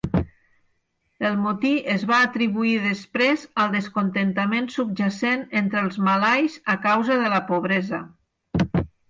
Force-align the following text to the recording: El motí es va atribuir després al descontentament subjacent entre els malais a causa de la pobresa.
El 1.27 1.33
motí 1.41 1.73
es 1.95 2.05
va 2.11 2.17
atribuir 2.27 2.71
després 2.85 3.43
al 3.65 3.75
descontentament 3.77 4.71
subjacent 4.77 5.45
entre 5.63 5.85
els 5.85 6.01
malais 6.09 6.59
a 6.77 6.79
causa 6.89 7.21
de 7.27 7.31
la 7.37 7.45
pobresa. 7.53 8.03